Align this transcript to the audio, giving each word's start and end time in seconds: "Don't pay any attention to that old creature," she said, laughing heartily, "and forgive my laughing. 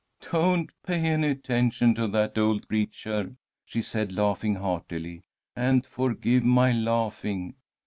"Don't 0.31 0.71
pay 0.81 0.99
any 0.99 1.27
attention 1.27 1.93
to 1.93 2.07
that 2.07 2.35
old 2.35 2.67
creature," 2.67 3.35
she 3.65 3.83
said, 3.83 4.11
laughing 4.11 4.55
heartily, 4.55 5.21
"and 5.55 5.85
forgive 5.85 6.43
my 6.43 6.71
laughing. 6.71 7.53